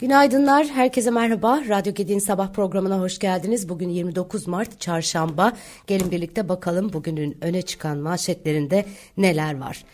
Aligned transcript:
Günaydınlar, 0.00 0.66
herkese 0.66 1.10
merhaba. 1.10 1.62
Radyo 1.68 1.94
Gedi'nin 1.94 2.18
sabah 2.18 2.52
programına 2.52 3.00
hoş 3.00 3.18
geldiniz. 3.18 3.68
Bugün 3.68 3.88
29 3.88 4.46
Mart 4.46 4.80
Çarşamba. 4.80 5.52
Gelin 5.86 6.10
birlikte 6.10 6.48
bakalım 6.48 6.92
bugünün 6.92 7.38
öne 7.40 7.62
çıkan 7.62 7.98
manşetlerinde 7.98 8.84
neler 9.16 9.60
var. 9.60 9.84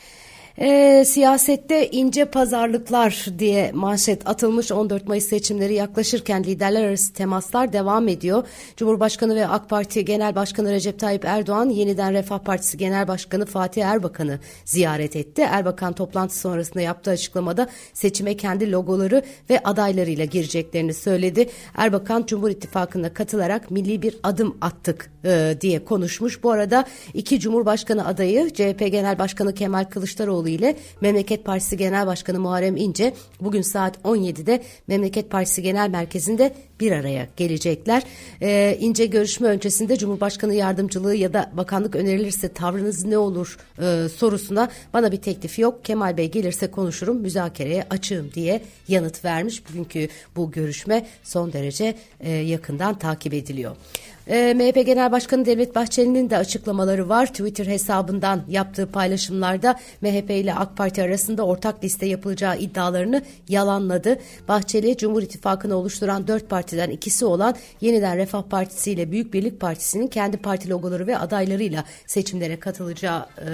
E, 0.61 1.05
siyasette 1.05 1.91
ince 1.91 2.25
pazarlıklar 2.25 3.27
diye 3.39 3.73
manşet 3.75 4.29
atılmış 4.29 4.73
14 4.73 5.09
Mayıs 5.09 5.25
seçimleri 5.25 5.75
yaklaşırken 5.75 6.45
liderler 6.45 6.85
arası 6.85 7.13
temaslar 7.13 7.73
devam 7.73 8.09
ediyor. 8.09 8.47
Cumhurbaşkanı 8.77 9.35
ve 9.35 9.47
AK 9.47 9.69
Parti 9.69 10.05
Genel 10.05 10.35
Başkanı 10.35 10.73
Recep 10.73 10.99
Tayyip 10.99 11.25
Erdoğan 11.25 11.69
yeniden 11.69 12.13
Refah 12.13 12.39
Partisi 12.39 12.79
Genel 12.79 13.09
Başkanı 13.09 13.47
Fatih 13.47 13.85
Erbakan'ı 13.85 14.39
ziyaret 14.65 15.17
etti. 15.17 15.43
Erbakan 15.43 15.93
toplantı 15.93 16.39
sonrasında 16.39 16.81
yaptığı 16.81 17.11
açıklamada 17.11 17.69
seçime 17.93 18.37
kendi 18.37 18.73
logoları 18.73 19.23
ve 19.51 19.61
adaylarıyla 19.63 20.25
gireceklerini 20.25 20.95
söyledi. 20.95 21.49
Erbakan 21.75 22.25
Cumhur 22.27 22.51
İttifakı'na 22.51 23.15
katılarak 23.15 23.71
milli 23.71 24.03
bir 24.03 24.17
adım 24.23 24.57
attık 24.61 25.11
e, 25.25 25.57
diye 25.61 25.85
konuşmuş. 25.85 26.43
Bu 26.43 26.51
arada 26.51 26.85
iki 27.15 27.41
Cumhurbaşkanı 27.41 28.07
adayı 28.07 28.51
CHP 28.51 28.79
Genel 28.79 29.19
Başkanı 29.19 29.55
Kemal 29.55 29.85
Kılıçdaroğlu 29.85 30.50
ile 30.51 30.77
Memleket 31.01 31.45
Partisi 31.45 31.77
Genel 31.77 32.07
Başkanı 32.07 32.41
Muharrem 32.41 32.77
İnce 32.77 33.15
bugün 33.41 33.63
saat 33.63 33.97
17'de 33.97 34.63
Memleket 34.87 35.31
Partisi 35.31 35.63
Genel 35.63 35.91
Merkezi'nde 35.91 36.55
bir 36.81 36.93
araya 36.93 37.29
gelecekler. 37.37 38.03
Ee, 38.43 38.77
İnce 38.81 39.07
görüşme 39.07 39.49
öncesinde 39.49 39.97
Cumhurbaşkanı 39.97 40.55
yardımcılığı 40.55 41.15
ya 41.15 41.33
da 41.33 41.51
bakanlık 41.53 41.97
önerilirse 41.97 42.53
tavrınız 42.53 43.05
ne 43.05 43.19
olur 43.19 43.59
e, 43.83 44.09
sorusuna 44.09 44.69
bana 44.93 45.13
bir 45.13 45.17
teklif 45.17 45.59
yok. 45.59 45.85
Kemal 45.85 46.17
Bey 46.17 46.31
gelirse 46.31 46.71
konuşurum 46.71 47.17
müzakereye 47.17 47.87
açığım 47.91 48.33
diye 48.33 48.63
yanıt 48.89 49.25
vermiş. 49.25 49.63
Bugünkü 49.69 50.09
bu 50.37 50.51
görüşme 50.51 51.07
son 51.23 51.53
derece 51.53 51.95
e, 52.21 52.31
yakından 52.31 52.99
takip 52.99 53.35
ediliyor. 53.35 53.77
E, 54.31 54.55
MHP 54.55 54.87
Genel 54.87 55.13
Başkanı 55.13 55.47
Devlet 55.47 55.75
Bahçeli'nin 55.75 56.31
de 56.31 56.37
açıklamaları 56.37 57.09
var. 57.09 57.27
Twitter 57.27 57.67
hesabından 57.67 58.43
yaptığı 58.49 58.87
paylaşımlarda 58.87 59.81
MHP 60.01 60.31
ile 60.31 60.55
AK 60.55 60.77
Parti 60.77 61.03
arasında 61.03 61.47
ortak 61.47 61.85
liste 61.85 62.07
yapılacağı 62.07 62.59
iddialarını 62.59 63.23
yalanladı. 63.49 64.19
Bahçeli, 64.49 64.97
Cumhur 64.97 65.23
İttifakı'nı 65.23 65.77
oluşturan 65.77 66.29
dört 66.29 66.51
partiden 66.51 66.91
ikisi 66.91 67.25
olan 67.25 67.55
Yeniden 67.81 68.17
Refah 68.17 68.43
Partisi 68.43 68.91
ile 68.91 69.11
Büyük 69.11 69.35
Birlik 69.35 69.61
Partisi'nin 69.61 70.07
kendi 70.07 70.37
parti 70.37 70.71
logoları 70.71 71.07
ve 71.07 71.19
adaylarıyla 71.19 71.85
seçimlere 72.07 72.59
katılacağı 72.61 73.27
e, 73.39 73.47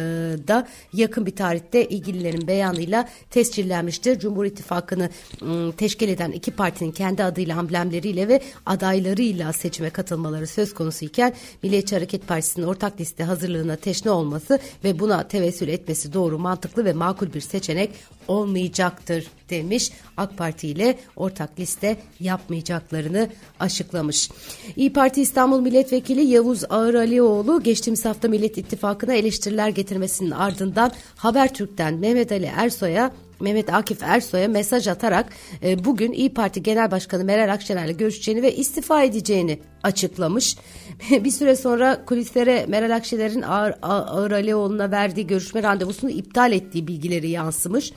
da 0.48 0.66
yakın 0.92 1.26
bir 1.26 1.36
tarihte 1.36 1.84
ilgililerin 1.84 2.46
beyanıyla 2.46 3.08
tescillenmiştir. 3.30 4.18
Cumhur 4.18 4.44
İttifakı'nı 4.44 5.10
ıı, 5.42 5.72
teşkil 5.72 6.08
eden 6.08 6.32
iki 6.32 6.50
partinin 6.50 6.92
kendi 6.92 7.24
adıyla, 7.24 7.58
amblemleriyle 7.58 8.28
ve 8.28 8.40
adaylarıyla 8.66 9.52
seçime 9.52 9.90
katılmaları 9.90 10.46
söz 10.46 10.65
konusu 10.74 11.04
iken 11.04 11.34
Milliyetçi 11.62 11.94
Hareket 11.94 12.28
Partisi'nin 12.28 12.66
ortak 12.66 13.00
liste 13.00 13.24
hazırlığına 13.24 13.76
teşne 13.76 14.10
olması 14.10 14.58
ve 14.84 14.98
buna 14.98 15.28
tevessül 15.28 15.68
etmesi 15.68 16.12
doğru, 16.12 16.38
mantıklı 16.38 16.84
ve 16.84 16.92
makul 16.92 17.32
bir 17.32 17.40
seçenek 17.40 17.90
olmayacaktır 18.28 19.26
demiş. 19.50 19.92
AK 20.16 20.38
Parti 20.38 20.68
ile 20.68 20.98
ortak 21.16 21.60
liste 21.60 21.96
yapmayacaklarını 22.20 23.28
açıklamış. 23.60 24.30
İyi 24.76 24.92
Parti 24.92 25.22
İstanbul 25.22 25.60
Milletvekili 25.60 26.24
Yavuz 26.24 26.64
Ağır 26.68 27.62
geçtiğimiz 27.62 28.04
hafta 28.04 28.28
Millet 28.28 28.58
İttifakı'na 28.58 29.14
eleştiriler 29.14 29.68
getirmesinin 29.68 30.30
ardından 30.30 30.92
Habertürk'ten 31.16 31.94
Mehmet 31.94 32.32
Ali 32.32 32.50
Ersoy'a 32.56 33.12
Mehmet 33.40 33.74
Akif 33.74 34.02
Ersoy'a 34.02 34.48
mesaj 34.48 34.88
atarak 34.88 35.26
e, 35.62 35.84
bugün 35.84 36.12
İyi 36.12 36.34
Parti 36.34 36.62
Genel 36.62 36.90
Başkanı 36.90 37.24
Meral 37.24 37.52
Akşener'le 37.52 37.96
görüşeceğini 37.96 38.42
ve 38.42 38.56
istifa 38.56 39.02
edeceğini 39.02 39.60
açıklamış. 39.82 40.56
bir 41.10 41.30
süre 41.30 41.56
sonra 41.56 42.04
kulislere 42.04 42.66
Meral 42.68 42.96
Akşener'in 42.96 43.42
Ağır, 43.42 43.74
Ağır 43.82 44.30
Alioğlu'na 44.30 44.90
verdiği 44.90 45.26
görüşme 45.26 45.62
randevusunu 45.62 46.10
iptal 46.10 46.52
ettiği 46.52 46.86
bilgileri 46.86 47.30
yansımış. 47.30 47.92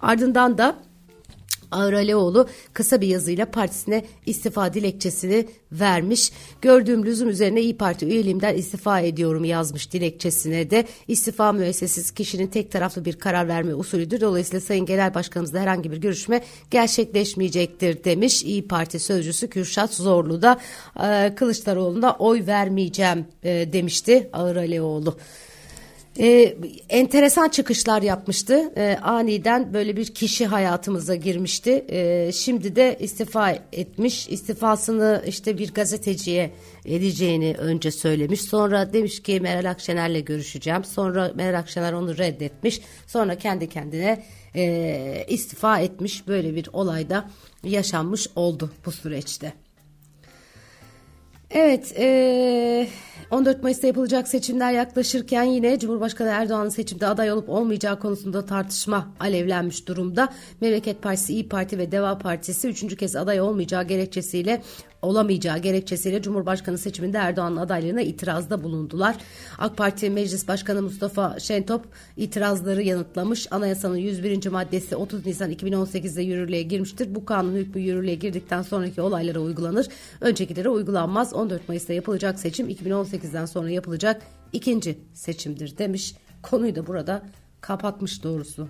Ardından 0.00 0.58
da 0.58 0.76
Ağır 1.74 1.92
Alioğlu 1.92 2.48
kısa 2.72 3.00
bir 3.00 3.06
yazıyla 3.06 3.46
partisine 3.46 4.04
istifa 4.26 4.74
dilekçesini 4.74 5.46
vermiş. 5.72 6.32
Gördüğüm 6.62 7.06
lüzum 7.06 7.28
üzerine 7.28 7.60
İyi 7.62 7.76
Parti 7.76 8.06
üyeliğimden 8.06 8.54
istifa 8.54 9.00
ediyorum 9.00 9.44
yazmış 9.44 9.92
dilekçesine 9.92 10.70
de. 10.70 10.84
İstifa 11.08 11.52
müessesesi 11.52 12.14
kişinin 12.14 12.46
tek 12.46 12.72
taraflı 12.72 13.04
bir 13.04 13.18
karar 13.18 13.48
verme 13.48 13.74
usulüdür. 13.74 14.20
Dolayısıyla 14.20 14.60
Sayın 14.60 14.86
Genel 14.86 15.14
Başkanımızla 15.14 15.60
herhangi 15.60 15.92
bir 15.92 15.96
görüşme 15.96 16.42
gerçekleşmeyecektir 16.70 18.04
demiş. 18.04 18.42
İyi 18.42 18.68
Parti 18.68 18.98
sözcüsü 18.98 19.48
Kürşat 19.48 19.94
Zorlu 19.94 20.42
da 20.42 20.60
Kılıçdaroğlu'na 21.34 22.16
oy 22.18 22.46
vermeyeceğim 22.46 23.26
e, 23.42 23.72
demişti 23.72 24.30
Ağır 24.32 24.56
Alioğlu 24.56 25.16
e, 26.18 26.56
enteresan 26.88 27.48
çıkışlar 27.48 28.02
yapmıştı. 28.02 28.72
E, 28.76 28.98
aniden 29.02 29.74
böyle 29.74 29.96
bir 29.96 30.06
kişi 30.06 30.46
hayatımıza 30.46 31.14
girmişti. 31.14 31.84
E, 31.88 32.30
şimdi 32.32 32.76
de 32.76 32.96
istifa 33.00 33.58
etmiş. 33.72 34.28
İstifasını 34.28 35.24
işte 35.26 35.58
bir 35.58 35.74
gazeteciye 35.74 36.50
edeceğini 36.84 37.54
önce 37.58 37.90
söylemiş. 37.90 38.42
Sonra 38.42 38.92
demiş 38.92 39.22
ki 39.22 39.40
Meral 39.40 39.70
Akşener'le 39.70 40.24
görüşeceğim. 40.24 40.84
Sonra 40.84 41.32
Meral 41.34 41.58
Akşener 41.58 41.92
onu 41.92 42.18
reddetmiş. 42.18 42.80
Sonra 43.06 43.38
kendi 43.38 43.68
kendine 43.68 44.24
e, 44.56 45.24
istifa 45.28 45.80
etmiş. 45.80 46.28
Böyle 46.28 46.54
bir 46.54 46.68
olayda 46.72 47.30
yaşanmış 47.64 48.28
oldu 48.36 48.70
bu 48.86 48.92
süreçte. 48.92 49.63
Evet, 51.54 51.94
e, 51.98 52.88
14 53.30 53.62
Mayıs'ta 53.62 53.86
yapılacak 53.86 54.28
seçimler 54.28 54.72
yaklaşırken 54.72 55.42
yine 55.42 55.78
Cumhurbaşkanı 55.78 56.28
Erdoğan'ın 56.28 56.68
seçimde 56.68 57.06
aday 57.06 57.32
olup 57.32 57.48
olmayacağı 57.48 58.00
konusunda 58.00 58.46
tartışma 58.46 59.14
alevlenmiş 59.20 59.88
durumda. 59.88 60.28
Memleket 60.60 61.02
Partisi, 61.02 61.32
İyi 61.32 61.48
Parti 61.48 61.78
ve 61.78 61.92
Deva 61.92 62.18
Partisi 62.18 62.68
üçüncü 62.68 62.96
kez 62.96 63.16
aday 63.16 63.40
olmayacağı 63.40 63.84
gerekçesiyle 63.84 64.62
olamayacağı 65.04 65.58
gerekçesiyle 65.58 66.22
Cumhurbaşkanı 66.22 66.78
seçiminde 66.78 67.18
Erdoğan'ın 67.18 67.56
adaylığına 67.56 68.00
itirazda 68.00 68.62
bulundular. 68.64 69.16
AK 69.58 69.76
Parti 69.76 70.10
Meclis 70.10 70.48
Başkanı 70.48 70.82
Mustafa 70.82 71.40
Şentop 71.40 71.84
itirazları 72.16 72.82
yanıtlamış. 72.82 73.46
Anayasanın 73.50 73.96
101. 73.96 74.46
maddesi 74.46 74.96
30 74.96 75.26
Nisan 75.26 75.52
2018'de 75.52 76.22
yürürlüğe 76.22 76.62
girmiştir. 76.62 77.14
Bu 77.14 77.24
kanun 77.24 77.54
hükmü 77.54 77.80
yürürlüğe 77.80 78.14
girdikten 78.14 78.62
sonraki 78.62 79.00
olaylara 79.00 79.38
uygulanır. 79.38 79.86
Öncekilere 80.20 80.68
uygulanmaz. 80.68 81.34
14 81.34 81.68
Mayıs'ta 81.68 81.92
yapılacak 81.92 82.40
seçim 82.40 82.68
2018'den 82.70 83.46
sonra 83.46 83.70
yapılacak 83.70 84.22
ikinci 84.52 84.98
seçimdir 85.14 85.78
demiş. 85.78 86.14
Konuyu 86.42 86.74
da 86.74 86.86
burada 86.86 87.22
kapatmış 87.60 88.22
doğrusu. 88.22 88.68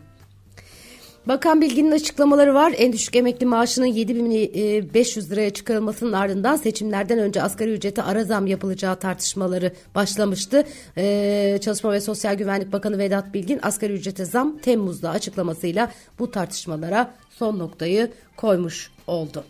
Bakan 1.28 1.60
Bilgin'in 1.60 1.90
açıklamaları 1.90 2.54
var. 2.54 2.74
En 2.76 2.92
düşük 2.92 3.16
emekli 3.16 3.46
maaşının 3.46 3.86
7500 3.86 5.30
liraya 5.30 5.50
çıkarılmasının 5.50 6.12
ardından 6.12 6.56
seçimlerden 6.56 7.18
önce 7.18 7.42
asgari 7.42 7.70
ücrete 7.70 8.02
ara 8.02 8.24
zam 8.24 8.46
yapılacağı 8.46 8.96
tartışmaları 8.96 9.72
başlamıştı. 9.94 10.64
Ee, 10.96 11.58
Çalışma 11.60 11.92
ve 11.92 12.00
Sosyal 12.00 12.34
Güvenlik 12.34 12.72
Bakanı 12.72 12.98
Vedat 12.98 13.34
Bilgin 13.34 13.60
asgari 13.62 13.92
ücrete 13.92 14.24
zam 14.24 14.58
Temmuz'da 14.58 15.10
açıklamasıyla 15.10 15.92
bu 16.18 16.30
tartışmalara 16.30 17.14
son 17.30 17.58
noktayı 17.58 18.10
koymuş 18.36 18.90
oldu. 19.06 19.44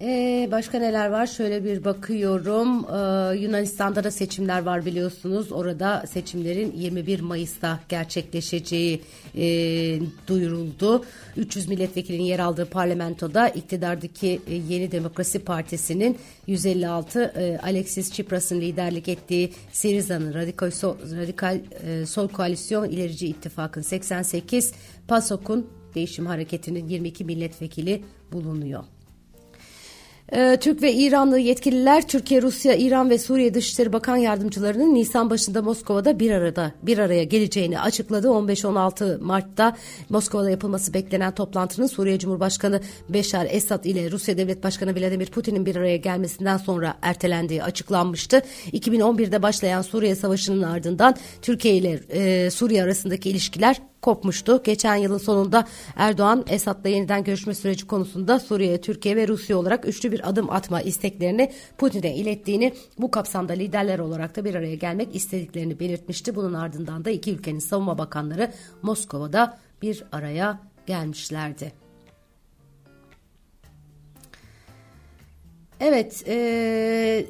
Ee, 0.00 0.48
başka 0.50 0.78
neler 0.78 1.08
var? 1.10 1.26
Şöyle 1.26 1.64
bir 1.64 1.84
bakıyorum. 1.84 2.84
Ee, 2.84 3.36
Yunanistan'da 3.36 4.04
da 4.04 4.10
seçimler 4.10 4.62
var 4.62 4.86
biliyorsunuz. 4.86 5.52
Orada 5.52 6.04
seçimlerin 6.06 6.72
21 6.72 7.20
Mayıs'ta 7.20 7.80
gerçekleşeceği 7.88 9.02
e, 9.36 9.44
duyuruldu. 10.26 11.04
300 11.36 11.68
milletvekilinin 11.68 12.22
yer 12.22 12.38
aldığı 12.38 12.66
parlamentoda 12.66 13.48
iktidardaki 13.48 14.40
e, 14.46 14.54
Yeni 14.54 14.92
Demokrasi 14.92 15.38
Partisi'nin 15.38 16.18
156 16.46 17.32
e, 17.36 17.58
Alexis 17.58 18.10
Tsipras'ın 18.10 18.60
liderlik 18.60 19.08
ettiği 19.08 19.52
Siriza'nın 19.72 20.34
radikal, 20.34 20.70
sol, 20.70 20.96
radikal 21.16 21.60
e, 21.86 22.06
sol 22.06 22.28
koalisyon 22.28 22.88
ilerici 22.88 23.26
ittifakın 23.26 23.82
88 23.82 24.72
PASOK'un 25.08 25.70
değişim 25.94 26.26
hareketinin 26.26 26.88
22 26.88 27.24
milletvekili 27.24 28.04
bulunuyor. 28.32 28.95
Ee, 30.32 30.56
Türk 30.60 30.82
ve 30.82 30.92
İranlı 30.92 31.38
yetkililer 31.38 32.08
Türkiye, 32.08 32.42
Rusya, 32.42 32.74
İran 32.74 33.10
ve 33.10 33.18
Suriye 33.18 33.54
Dışişleri 33.54 33.92
Bakan 33.92 34.16
Yardımcılarının 34.16 34.94
Nisan 34.94 35.30
başında 35.30 35.62
Moskova'da 35.62 36.18
bir 36.18 36.30
arada 36.30 36.72
bir 36.82 36.98
araya 36.98 37.24
geleceğini 37.24 37.80
açıkladı. 37.80 38.26
15-16 38.26 39.20
Mart'ta 39.20 39.76
Moskova'da 40.08 40.50
yapılması 40.50 40.94
beklenen 40.94 41.34
toplantının 41.34 41.86
Suriye 41.86 42.18
Cumhurbaşkanı 42.18 42.80
Beşar 43.08 43.46
Esad 43.50 43.84
ile 43.84 44.10
Rusya 44.10 44.38
Devlet 44.38 44.64
Başkanı 44.64 44.96
Vladimir 44.96 45.26
Putin'in 45.26 45.66
bir 45.66 45.76
araya 45.76 45.96
gelmesinden 45.96 46.56
sonra 46.56 46.94
ertelendiği 47.02 47.62
açıklanmıştı. 47.62 48.42
2011'de 48.72 49.42
başlayan 49.42 49.82
Suriye 49.82 50.14
Savaşı'nın 50.14 50.62
ardından 50.62 51.16
Türkiye 51.42 51.76
ile 51.76 52.00
e, 52.10 52.50
Suriye 52.50 52.82
arasındaki 52.82 53.30
ilişkiler 53.30 53.80
kopmuştu. 54.06 54.62
Geçen 54.62 54.96
yılın 54.96 55.18
sonunda 55.18 55.66
Erdoğan 55.96 56.44
Esad'la 56.48 56.88
yeniden 56.88 57.24
görüşme 57.24 57.54
süreci 57.54 57.86
konusunda 57.86 58.40
Suriye, 58.40 58.80
Türkiye 58.80 59.16
ve 59.16 59.28
Rusya 59.28 59.58
olarak 59.58 59.88
üçlü 59.88 60.12
bir 60.12 60.28
adım 60.28 60.50
atma 60.50 60.80
isteklerini 60.80 61.52
Putin'e 61.78 62.14
ilettiğini 62.14 62.74
bu 62.98 63.10
kapsamda 63.10 63.52
liderler 63.52 63.98
olarak 63.98 64.36
da 64.36 64.44
bir 64.44 64.54
araya 64.54 64.74
gelmek 64.74 65.16
istediklerini 65.16 65.80
belirtmişti. 65.80 66.34
Bunun 66.34 66.54
ardından 66.54 67.04
da 67.04 67.10
iki 67.10 67.32
ülkenin 67.32 67.58
savunma 67.58 67.98
bakanları 67.98 68.52
Moskova'da 68.82 69.58
bir 69.82 70.04
araya 70.12 70.60
gelmişlerdi. 70.86 71.72
Evet, 75.80 76.24
e, 76.26 77.26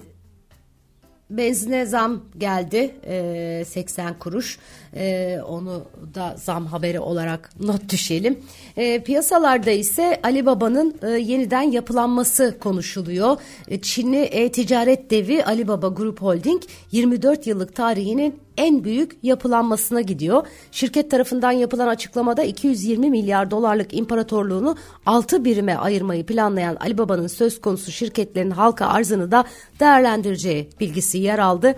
Benzine 1.31 1.87
zam 1.87 2.21
geldi 2.39 2.95
e, 3.07 3.65
80 3.67 4.19
kuruş 4.19 4.59
e, 4.97 5.39
onu 5.49 5.85
da 6.15 6.37
zam 6.39 6.67
haberi 6.67 7.01
olarak 7.01 7.51
not 7.61 7.89
düşelim. 7.93 8.39
E, 8.77 9.03
piyasalarda 9.03 9.71
ise 9.71 10.21
Alibaba'nın 10.23 10.95
e, 11.03 11.11
yeniden 11.11 11.63
yapılanması 11.63 12.57
konuşuluyor. 12.61 13.37
E, 13.69 13.81
Çinli 13.81 14.23
e-ticaret 14.23 15.11
devi 15.11 15.45
Alibaba 15.45 15.89
Group 15.89 16.23
Holding 16.23 16.63
24 16.93 17.47
yıllık 17.47 17.75
tarihinin 17.75 18.41
en 18.57 18.85
büyük 18.85 19.17
yapılanmasına 19.23 20.01
gidiyor. 20.01 20.47
Şirket 20.71 21.11
tarafından 21.11 21.53
yapılan 21.53 21.89
açıklamada 21.89 22.43
220 22.43 23.11
milyar 23.11 23.51
dolarlık 23.51 23.95
imparatorluğunu 23.95 24.77
6 25.07 25.45
birime 25.45 25.77
ayırmayı 25.77 26.27
planlayan 26.27 26.77
Alibaba'nın 26.77 27.27
söz 27.27 27.61
konusu 27.61 27.93
şirketlerin 27.93 28.51
halka 28.51 28.87
arzını 28.87 29.31
da 29.31 29.45
değerlendireceği 29.81 30.69
bilgisi 30.81 31.16
yer 31.19 31.39
aldı. 31.39 31.77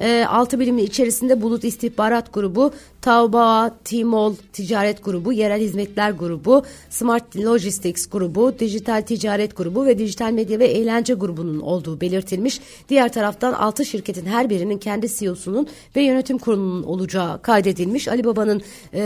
E, 0.00 0.24
6 0.28 0.60
birimin 0.60 0.82
içerisinde 0.82 1.42
Bulut 1.42 1.64
İstihbarat 1.64 2.32
Grubu, 2.32 2.72
Taobao, 3.02 3.70
Tmall 3.84 4.34
Ticaret 4.52 5.04
Grubu, 5.04 5.32
Yerel 5.32 5.60
Hizmetler 5.60 6.10
Grubu, 6.10 6.62
Smart 6.90 7.36
Logistics 7.36 8.06
Grubu, 8.06 8.58
Dijital 8.58 9.02
Ticaret 9.02 9.56
Grubu 9.56 9.86
ve 9.86 9.98
Dijital 9.98 10.32
Medya 10.32 10.58
ve 10.58 10.66
Eğlence 10.66 11.14
Grubu'nun 11.14 11.60
olduğu 11.60 12.00
belirtilmiş. 12.00 12.60
Diğer 12.88 13.12
taraftan 13.12 13.52
6 13.52 13.84
şirketin 13.84 14.26
her 14.26 14.50
birinin 14.50 14.78
kendi 14.78 15.08
CEO'sunun 15.08 15.66
ve 15.96 16.02
yönetim 16.02 16.38
kurulunun 16.38 16.82
olacağı 16.82 17.42
kaydedilmiş. 17.42 18.08
Ali 18.08 18.24
Baba'nın 18.24 18.62
e, 18.92 19.02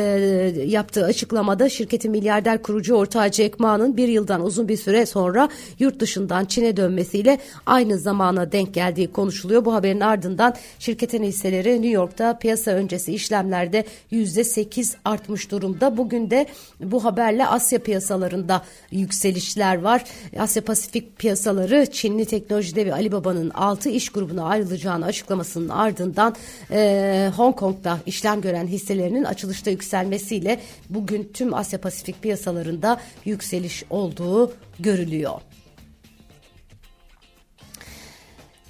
yaptığı 0.66 1.04
açıklamada 1.04 1.68
şirketin 1.68 2.10
milyarder 2.10 2.62
kurucu 2.62 2.94
ortağı 2.94 3.32
Jack 3.32 3.60
Ma'nın 3.60 3.96
bir 3.96 4.08
yıldan 4.08 4.44
uzun 4.44 4.68
bir 4.68 4.76
süre 4.76 5.06
sonra 5.06 5.48
yurt 5.78 6.00
dışından 6.00 6.44
Çin'e 6.44 6.76
dönmesiyle 6.76 7.38
aynı 7.66 7.98
zamana 7.98 8.52
denk 8.52 8.74
geldiği 8.74 9.12
konuşuluyor. 9.12 9.64
Bu 9.64 9.74
haberin 9.74 10.00
ardından 10.00 10.54
şirketin 10.82 11.22
hisseleri 11.22 11.72
New 11.72 11.88
York'ta 11.88 12.38
piyasa 12.38 12.70
öncesi 12.70 13.14
işlemlerde 13.14 13.84
yüzde 14.10 14.44
sekiz 14.44 14.96
artmış 15.04 15.50
durumda. 15.50 15.96
Bugün 15.96 16.30
de 16.30 16.46
bu 16.80 17.04
haberle 17.04 17.46
Asya 17.46 17.78
piyasalarında 17.78 18.62
yükselişler 18.90 19.82
var. 19.82 20.04
Asya 20.38 20.64
Pasifik 20.64 21.18
piyasaları 21.18 21.86
Çinli 21.90 22.24
teknoloji 22.24 22.76
devi 22.76 22.92
Alibaba'nın 22.92 23.50
6 23.50 23.88
iş 23.88 24.08
grubuna 24.08 24.44
ayrılacağını 24.44 25.04
açıklamasının 25.04 25.68
ardından 25.68 26.34
e, 26.70 27.30
Hong 27.36 27.56
Kong'da 27.56 27.98
işlem 28.06 28.40
gören 28.40 28.66
hisselerinin 28.66 29.24
açılışta 29.24 29.70
yükselmesiyle 29.70 30.60
bugün 30.90 31.30
tüm 31.34 31.54
Asya 31.54 31.80
Pasifik 31.80 32.22
piyasalarında 32.22 33.00
yükseliş 33.24 33.84
olduğu 33.90 34.52
görülüyor. 34.80 35.51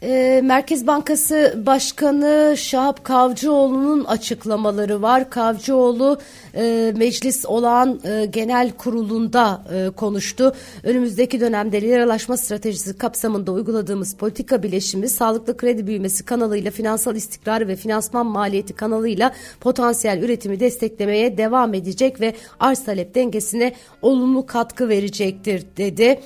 E, 0.03 0.41
Merkez 0.45 0.87
Bankası 0.87 1.63
Başkanı 1.67 2.55
Şahap 2.57 3.05
Kavcıoğlu'nun 3.05 4.05
açıklamaları 4.05 5.03
var. 5.03 5.31
Kavcıoğlu 5.31 6.19
e, 6.55 6.93
meclis 6.97 7.47
olan 7.47 8.01
e, 8.05 8.27
genel 8.27 8.71
kurulunda 8.71 9.63
e, 9.75 9.91
konuştu. 9.91 10.55
Önümüzdeki 10.83 11.41
dönemde 11.41 11.83
liralaşma 11.83 12.37
stratejisi 12.37 12.99
kapsamında 12.99 13.53
uyguladığımız 13.53 14.15
politika 14.15 14.63
bileşimi 14.63 15.09
sağlıklı 15.09 15.57
kredi 15.57 15.87
büyümesi 15.87 16.25
kanalıyla 16.25 16.71
finansal 16.71 17.17
istikrarı 17.17 17.69
ve 17.69 17.77
finansman 17.77 18.27
maliyeti 18.27 18.73
kanalıyla 18.73 19.33
potansiyel 19.61 20.23
üretimi 20.23 20.61
desteklemeye 20.61 21.39
devam 21.39 21.75
edecek 21.75 22.21
ve 22.21 22.35
arz 22.61 22.85
talep 22.85 23.15
dengesine 23.15 23.73
olumlu 24.03 24.47
katkı 24.47 24.89
verecektir 24.89 25.65
dedi. 25.77 26.21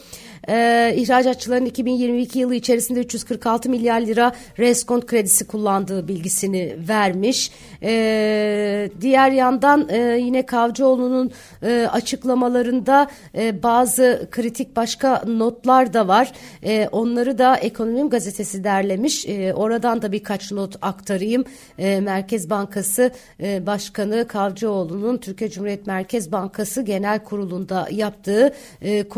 Ee, 0.49 0.95
ihracatçıların 0.97 1.65
2022 1.65 2.39
yılı 2.39 2.55
içerisinde 2.55 3.01
346 3.01 3.71
milyar 3.71 4.01
lira 4.01 4.33
reskont 4.59 5.07
kredisi 5.07 5.47
kullandığı 5.47 6.09
bilgisini 6.09 6.77
vermiş. 6.89 7.51
Ee, 7.83 8.91
diğer 9.01 9.31
yandan 9.31 9.89
e, 9.89 9.99
yine 9.99 10.47
Kavcıoğlu'nun 10.47 11.31
e, 11.63 11.89
açıklamalarında 11.93 13.07
e, 13.35 13.63
bazı 13.63 14.29
kritik 14.31 14.77
başka 14.77 15.23
notlar 15.27 15.93
da 15.93 16.09
var. 16.09 16.33
E, 16.63 16.89
onları 16.93 17.39
da 17.39 17.57
Ekonomim 17.57 18.11
Gazetesi 18.11 18.65
derlemiş. 18.65 19.27
E, 19.27 19.55
oradan 19.55 20.03
da 20.03 20.13
birkaç 20.13 20.53
not 20.53 20.77
aktarayım. 20.83 21.45
E, 21.79 22.01
Merkez 22.01 22.51
Bankası 22.51 23.11
e, 23.43 23.67
Başkanı 23.67 24.29
Kavcıoğlu'nun 24.29 25.19
Türkiye 25.19 25.51
Cumhuriyet 25.51 25.87
Merkez 25.87 26.33
Bankası 26.33 26.83
Genel 26.83 27.25
Kurulu'nda 27.25 27.89
yaptığı 27.91 28.55
e, 28.83 29.09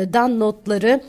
konuşmadan 0.00 0.40
notları. 0.40 1.00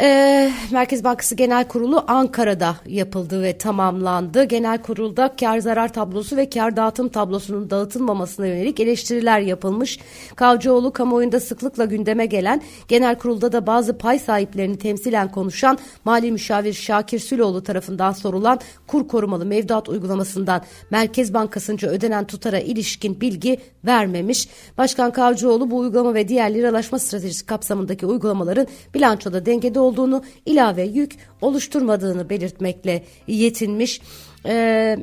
E, 0.00 0.52
Merkez 0.70 1.04
Bankası 1.04 1.34
Genel 1.34 1.68
Kurulu 1.68 2.04
Ankara'da 2.06 2.76
yapıldı 2.86 3.42
ve 3.42 3.58
tamamlandı. 3.58 4.44
Genel 4.44 4.82
kurulda 4.82 5.36
kar 5.40 5.58
zarar 5.58 5.92
tablosu 5.92 6.36
ve 6.36 6.50
kar 6.50 6.76
dağıtım 6.76 7.08
tablosunun 7.08 7.70
dağıtılmamasına 7.70 8.46
yönelik 8.46 8.80
eleştiriler 8.80 9.40
yapılmış. 9.40 9.98
Kavcıoğlu 10.36 10.92
kamuoyunda 10.92 11.40
sıklıkla 11.40 11.84
gündeme 11.84 12.26
gelen 12.26 12.62
genel 12.88 13.18
kurulda 13.18 13.52
da 13.52 13.66
bazı 13.66 13.98
pay 13.98 14.18
sahiplerini 14.18 14.78
temsilen 14.78 15.30
konuşan 15.30 15.78
Mali 16.04 16.32
Müşavir 16.32 16.72
Şakir 16.72 17.18
Süloğlu 17.18 17.62
tarafından 17.62 18.12
sorulan 18.12 18.60
kur 18.86 19.08
korumalı 19.08 19.46
mevduat 19.46 19.88
uygulamasından 19.88 20.62
Merkez 20.90 21.34
Bankası'nca 21.34 21.88
ödenen 21.88 22.26
tutara 22.26 22.58
ilişkin 22.58 23.20
bilgi 23.20 23.58
vermemiş. 23.84 24.48
Başkan 24.78 25.12
Kavcıoğlu 25.12 25.70
bu 25.70 25.78
uygulama 25.78 26.14
ve 26.14 26.28
diğer 26.28 26.54
liralaşma 26.54 26.98
stratejisi 26.98 27.46
kapsamındaki 27.46 28.06
uygulamaların 28.06 28.66
bilançoda 28.94 29.46
dengede 29.46 29.85
olduğunu, 29.86 30.22
ilave 30.46 30.82
yük 30.82 31.12
oluşturmadığını 31.40 32.30
belirtmekle 32.30 33.04
yetinmiş. 33.26 34.00
Ee, 34.46 34.96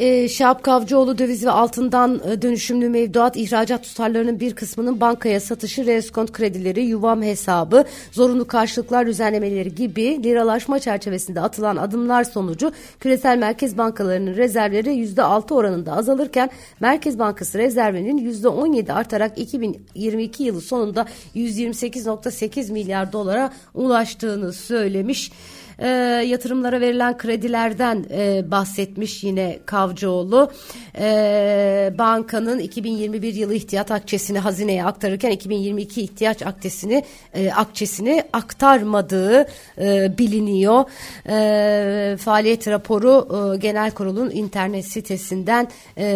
e, 0.00 0.28
Şahap 0.28 0.62
Kavcıoğlu 0.62 1.18
döviz 1.18 1.46
ve 1.46 1.50
altından 1.50 2.20
e, 2.30 2.42
dönüşümlü 2.42 2.88
mevduat 2.88 3.36
ihracat 3.36 3.84
tutarlarının 3.84 4.40
bir 4.40 4.54
kısmının 4.54 5.00
bankaya 5.00 5.40
satışı, 5.40 5.86
reskont 5.86 6.32
kredileri, 6.32 6.84
yuvam 6.84 7.22
hesabı, 7.22 7.84
zorunlu 8.12 8.46
karşılıklar 8.46 9.06
düzenlemeleri 9.06 9.74
gibi 9.74 10.22
liralaşma 10.22 10.78
çerçevesinde 10.78 11.40
atılan 11.40 11.76
adımlar 11.76 12.24
sonucu 12.24 12.72
küresel 13.00 13.38
merkez 13.38 13.78
bankalarının 13.78 14.36
rezervleri 14.36 14.88
%6 14.88 15.54
oranında 15.54 15.92
azalırken 15.92 16.50
Merkez 16.80 17.18
Bankası 17.18 17.58
rezervinin 17.58 18.32
%17 18.32 18.92
artarak 18.92 19.38
2022 19.38 20.42
yılı 20.42 20.60
sonunda 20.60 21.06
128.8 21.36 22.72
milyar 22.72 23.12
dolara 23.12 23.52
ulaştığını 23.74 24.52
söylemiş 24.52 25.32
e, 25.80 25.88
yatırımlara 26.26 26.80
verilen 26.80 27.18
kredilerden 27.18 28.04
e, 28.10 28.50
bahsetmiş 28.50 29.24
yine 29.24 29.58
Kavcıoğlu. 29.66 30.50
E, 30.98 31.92
bankanın 31.98 32.58
2021 32.58 33.34
yılı 33.34 33.54
ihtiyat 33.54 33.90
akçesini 33.90 34.38
hazineye 34.38 34.84
aktarırken 34.84 35.30
2022 35.30 36.02
ihtiyaç 36.02 36.42
akçesini 36.42 37.04
e, 37.34 37.52
akçesini 37.52 38.24
aktarmadığı 38.32 39.46
e, 39.78 40.18
biliniyor. 40.18 40.84
E, 41.28 42.16
faaliyet 42.16 42.68
raporu 42.68 43.28
e, 43.54 43.56
genel 43.56 43.90
kurulun 43.90 44.30
internet 44.30 44.84
sitesinden 44.84 45.68
e, 45.96 46.06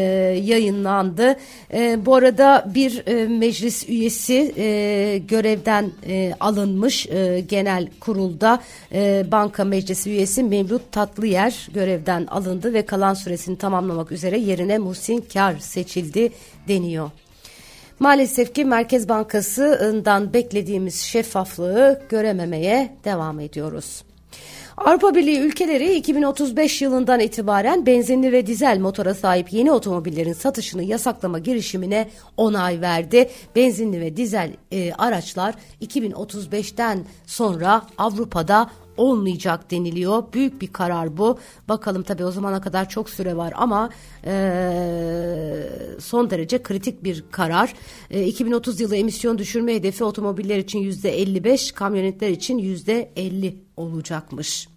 yayınlandı. 0.44 1.37
E, 1.73 2.06
bu 2.06 2.14
arada 2.14 2.64
bir 2.75 3.02
e, 3.06 3.28
meclis 3.28 3.88
üyesi 3.88 4.54
e, 4.56 5.18
görevden 5.18 5.90
e, 6.06 6.35
alınmış 6.40 7.06
e, 7.06 7.44
genel 7.49 7.88
kurulda 8.00 8.61
e, 8.92 9.25
banka 9.33 9.54
Banka 9.55 9.65
Meclisi 9.65 10.11
üyesi 10.11 10.43
Mevlut 10.43 10.93
Tatlıyer 10.93 11.69
görevden 11.75 12.27
alındı 12.27 12.75
ve 12.75 12.87
kalan 12.87 13.15
süresini 13.15 13.59
tamamlamak 13.59 14.13
üzere 14.13 14.39
yerine 14.39 14.79
Muhsin 14.79 15.25
Kar 15.33 15.59
seçildi 15.59 16.33
deniyor. 16.69 17.11
Maalesef 17.99 18.55
ki 18.55 18.65
Merkez 18.65 19.09
Bankası'ndan 19.09 20.33
beklediğimiz 20.33 21.01
şeffaflığı 21.01 22.03
görememeye 22.09 22.97
devam 23.05 23.41
ediyoruz. 23.41 24.03
Avrupa 24.76 25.14
Birliği 25.14 25.38
ülkeleri 25.38 25.95
2035 25.95 26.83
yılından 26.83 27.21
itibaren 27.21 27.87
benzinli 27.87 28.33
ve 28.33 28.47
dizel 28.47 28.78
motora 28.78 29.14
sahip 29.14 29.52
yeni 29.52 29.73
otomobillerin 29.73 30.33
satışını 30.33 30.83
yasaklama 30.83 31.38
girişimine 31.38 32.09
onay 32.37 32.81
verdi. 32.81 33.31
Benzinli 33.57 34.00
ve 34.00 34.16
dizel 34.16 34.50
e, 34.73 34.93
araçlar 34.93 35.54
2035'ten 35.83 37.04
sonra 37.26 37.87
Avrupa'da 37.99 38.71
olmayacak 38.97 39.71
deniliyor. 39.71 40.33
Büyük 40.33 40.61
bir 40.61 40.73
karar 40.73 41.16
bu. 41.16 41.38
Bakalım 41.69 42.02
tabii 42.02 42.25
o 42.25 42.31
zamana 42.31 42.61
kadar 42.61 42.88
çok 42.88 43.11
süre 43.11 43.37
var 43.37 43.52
ama 43.57 43.90
e, 44.26 44.33
son 46.00 46.31
derece 46.31 46.62
kritik 46.62 47.04
bir 47.04 47.25
karar. 47.31 47.75
E, 48.11 48.25
2030 48.26 48.81
yılı 48.81 48.97
emisyon 48.97 49.38
düşürme 49.38 49.75
hedefi 49.75 50.04
otomobiller 50.04 50.59
için 50.59 50.78
yüzde 50.78 51.21
55, 51.21 51.73
kamyonetler 51.73 52.28
için 52.28 52.59
yüzde 52.59 53.12
50 53.16 53.63
olacakmış. 53.76 54.69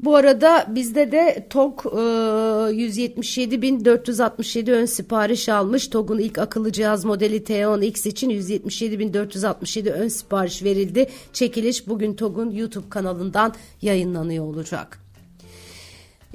Bu 0.00 0.16
arada 0.16 0.66
bizde 0.68 1.12
de 1.12 1.46
TOG 1.50 1.80
e, 1.86 1.88
177.467 1.88 4.72
ön 4.72 4.84
sipariş 4.84 5.48
almış. 5.48 5.88
TOG'un 5.88 6.18
ilk 6.18 6.38
akıllı 6.38 6.72
cihaz 6.72 7.04
modeli 7.04 7.42
T10X 7.42 8.08
için 8.08 8.30
177.467 8.30 9.90
ön 9.90 10.08
sipariş 10.08 10.62
verildi. 10.62 11.10
Çekiliş 11.32 11.88
bugün 11.88 12.14
TOG'un 12.14 12.50
YouTube 12.50 12.88
kanalından 12.88 13.54
yayınlanıyor 13.82 14.44
olacak. 14.44 15.03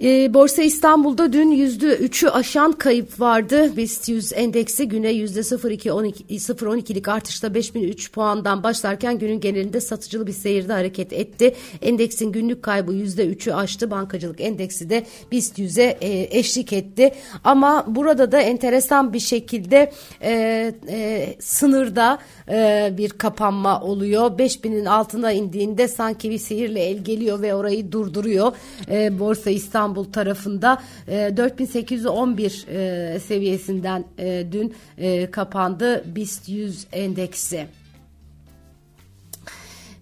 E, 0.02 0.34
Borsa 0.34 0.62
İstanbul'da 0.62 1.34
dün 1.34 1.52
%3'ü 1.52 2.30
aşan 2.30 2.72
kayıp 2.72 3.20
vardı. 3.20 3.78
BIST 3.78 4.10
100 4.10 4.34
endeksi 4.34 4.88
güne 4.88 5.12
%0.12'lik 5.12 7.08
artışla 7.08 7.54
5003 7.54 8.12
puandan 8.12 8.64
başlarken 8.64 9.20
günün 9.20 9.40
genelinde 9.40 9.82
satıcılı 9.82 10.28
bir 10.28 10.34
seyirde 10.34 10.74
hareket 10.74 11.14
etti. 11.14 11.56
Endeksin 11.82 12.32
günlük 12.32 12.64
kaybı 12.64 12.94
%3'ü 12.94 13.54
aştı. 13.54 13.92
Bankacılık 13.92 14.42
endeksi 14.42 14.90
de 14.90 15.06
BIST 15.32 15.60
100'e 15.60 15.98
e, 16.02 16.40
eşlik 16.40 16.74
etti. 16.74 17.12
Ama 17.44 17.86
burada 17.88 18.32
da 18.32 18.40
enteresan 18.40 19.14
bir 19.14 19.20
şekilde 19.20 19.92
e, 20.22 20.32
e, 20.90 21.28
sınırda 21.40 22.20
e, 22.50 22.90
bir 22.98 23.10
kapanma 23.10 23.82
oluyor. 23.82 24.32
5000'in 24.32 24.86
altına 24.86 25.32
indiğinde 25.32 25.88
sanki 25.88 26.30
bir 26.30 26.38
sihirle 26.38 26.80
el 26.80 26.98
geliyor 26.98 27.42
ve 27.42 27.56
orayı 27.56 27.92
durduruyor. 27.92 28.52
E, 28.92 29.20
Borsa 29.20 29.50
İstanbul 29.50 29.89
tarafında 30.12 30.82
e, 31.08 31.38
4811 31.38 32.66
e, 32.68 33.20
seviyesinden 33.20 34.06
e, 34.18 34.46
dün 34.52 34.74
e, 34.98 35.32
kapandı 35.32 36.16
BIST 36.16 36.50
100 36.50 36.88
endeksi. 36.92 37.68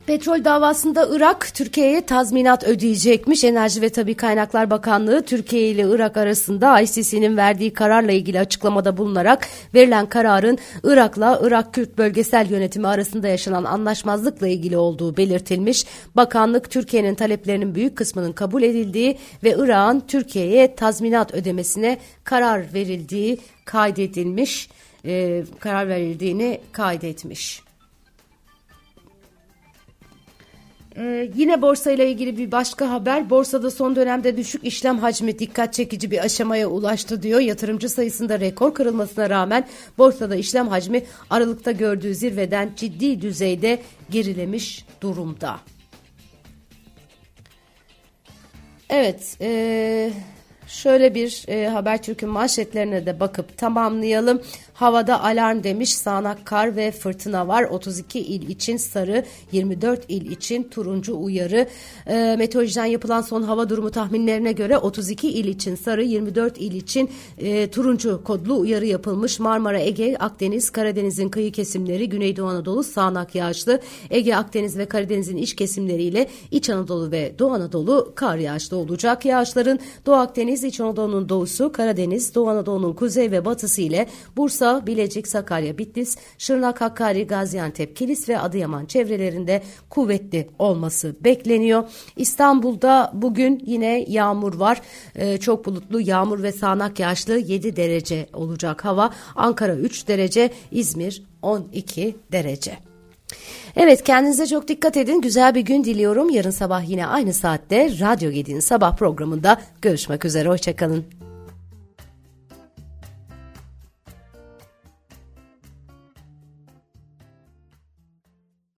Petrol 0.08 0.46
davasında 0.46 1.08
Irak 1.12 1.54
Türkiye'ye 1.54 2.06
tazminat 2.06 2.64
ödeyecekmiş. 2.64 3.44
Enerji 3.44 3.82
ve 3.82 3.90
Tabi 3.90 4.14
Kaynaklar 4.14 4.70
Bakanlığı 4.70 5.26
Türkiye 5.26 5.70
ile 5.70 5.82
Irak 5.82 6.18
arasında 6.18 6.82
ICC'nin 6.82 7.38
verdiği 7.38 7.74
kararla 7.74 8.12
ilgili 8.12 8.40
açıklamada 8.40 8.98
bulunarak 8.98 9.48
verilen 9.74 10.06
kararın 10.06 10.58
Irak'la 10.84 11.40
Irak 11.44 11.74
Kürt 11.74 11.98
Bölgesel 11.98 12.50
Yönetimi 12.50 12.88
arasında 12.88 13.28
yaşanan 13.28 13.64
anlaşmazlıkla 13.64 14.48
ilgili 14.48 14.78
olduğu 14.78 15.18
belirtilmiş. 15.18 15.86
Bakanlık 16.16 16.70
Türkiye'nin 16.72 17.16
taleplerinin 17.16 17.76
büyük 17.76 17.96
kısmının 17.96 18.32
kabul 18.32 18.64
edildiği 18.64 19.18
ve 19.44 19.56
Irak'ın 19.58 20.04
Türkiye'ye 20.08 20.76
tazminat 20.76 21.34
ödemesine 21.34 21.98
karar 22.24 22.74
verildiği 22.74 23.40
kaydedilmiş, 23.66 24.70
e, 25.06 25.44
karar 25.60 25.88
verildiğini 25.88 26.62
kaydetmiş. 26.72 27.67
Ee, 30.98 31.32
yine 31.36 31.62
borsayla 31.62 32.06
ilgili 32.06 32.38
bir 32.38 32.52
başka 32.52 32.90
haber. 32.90 33.30
Borsada 33.30 33.72
son 33.72 33.96
dönemde 33.96 34.38
düşük 34.38 34.64
işlem 34.64 35.00
hacmi 35.00 35.40
dikkat 35.40 35.74
çekici 35.74 36.12
bir 36.12 36.24
aşamaya 36.24 36.68
ulaştı 36.68 37.24
diyor. 37.24 37.40
Yatırımcı 37.40 37.90
sayısında 37.90 38.40
rekor 38.40 38.74
kırılmasına 38.74 39.30
rağmen 39.30 39.68
borsada 39.98 40.36
işlem 40.36 40.68
hacmi 40.68 41.04
Aralık'ta 41.30 41.72
gördüğü 41.72 42.16
zirveden 42.16 42.72
ciddi 42.76 43.22
düzeyde 43.22 43.80
gerilemiş 44.10 44.86
durumda. 45.02 45.60
Evet, 48.90 49.38
e, 49.42 50.12
şöyle 50.68 51.16
bir 51.16 51.46
e, 51.48 51.68
Habertürk'ün 51.68 52.30
manşetlerine 52.30 53.06
de 53.06 53.20
bakıp 53.20 53.58
tamamlayalım. 53.58 54.42
Havada 54.74 55.24
alarm 55.24 55.64
demiş 55.64 55.96
sağanak 55.96 56.46
kar 56.46 56.76
ve 56.76 56.92
fırtına 56.92 57.48
var. 57.48 57.64
32 57.64 58.20
il 58.20 58.50
için 58.50 58.78
sarı, 58.78 59.26
24 59.52 60.06
il 60.10 60.32
için 60.32 60.64
turuncu 60.64 61.20
uyarı. 61.20 61.68
E, 62.08 62.36
meteorolojiden 62.38 62.86
yapılan 62.86 63.22
son 63.22 63.44
hava 63.44 63.70
durumu 63.70 63.92
tahminlerine 63.92 64.52
göre 64.52 64.78
32 64.78 65.30
il 65.30 65.46
için 65.46 65.76
sarı, 65.76 66.04
24 66.04 66.58
il 66.58 66.72
için 66.72 67.10
e, 67.38 67.70
turuncu 67.70 68.24
kodlu 68.24 68.60
uyarı 68.60 68.86
yapılmış. 68.86 69.40
Marmara, 69.40 69.80
Ege, 69.80 70.16
Akdeniz, 70.20 70.70
Karadeniz'in 70.70 71.30
kıyı 71.30 71.52
kesimleri, 71.52 72.10
Güneydoğu 72.10 72.48
Anadolu 72.48 72.84
sağanak 72.84 73.36
yağışlı. 73.36 73.82
Ege, 74.10 74.36
Akdeniz 74.36 74.78
ve 74.78 74.86
Karadeniz'in 74.86 75.38
iç 75.38 75.56
kesimleriyle 75.56 76.28
İç 76.52 76.70
Anadolu 76.70 77.12
ve 77.12 77.34
Doğu 77.40 77.52
Anadolu 77.52 78.12
kar 78.16 78.38
yağışlı 78.38 78.78
olacak. 78.78 79.26
Yağışların 79.26 79.80
Doğu 80.06 80.16
Akdeniz, 80.16 80.57
İç 80.64 80.80
Anadolu'nun 80.80 81.30
doğusu, 81.30 81.72
Karadeniz, 81.72 82.36
Doğu 82.36 82.50
Anadolu'nun 82.50 82.94
kuzey 82.94 83.32
ve 83.32 83.46
batısı 83.46 83.82
ile 83.82 84.08
Bursa, 84.38 84.88
Bilecik, 84.88 85.28
Sakarya, 85.28 85.78
Bitlis, 85.78 86.18
Şırnak, 86.38 86.82
Hakkari, 86.82 87.28
Gaziantep, 87.28 87.96
Kilis 87.96 88.30
ve 88.30 88.40
Adıyaman 88.40 88.86
çevrelerinde 88.86 89.64
kuvvetli 89.90 90.50
olması 90.60 91.16
bekleniyor. 91.24 91.84
İstanbul'da 92.16 93.12
bugün 93.14 93.64
yine 93.66 94.06
yağmur 94.08 94.54
var. 94.54 94.82
Ee, 95.16 95.38
çok 95.38 95.66
bulutlu 95.66 96.02
yağmur 96.02 96.44
ve 96.44 96.52
sağanak 96.52 97.00
yağışlı 97.00 97.38
7 97.38 97.76
derece 97.76 98.30
olacak 98.34 98.86
hava. 98.86 99.10
Ankara 99.36 99.76
3 99.76 100.08
derece, 100.08 100.52
İzmir 100.72 101.24
12 101.42 102.16
derece. 102.32 102.87
Evet 103.76 104.04
kendinize 104.04 104.48
çok 104.48 104.68
dikkat 104.68 104.98
edin. 104.98 105.22
Güzel 105.22 105.56
bir 105.56 105.62
gün 105.62 105.84
diliyorum. 105.84 106.30
Yarın 106.30 106.50
sabah 106.50 106.90
yine 106.90 107.08
aynı 107.08 107.34
saatte 107.34 107.90
Radyo 108.00 108.32
Gedi'nin 108.32 108.60
sabah 108.60 108.96
programında 108.98 109.62
görüşmek 109.82 110.26
üzere. 110.26 110.50
Hoşçakalın. 110.50 111.17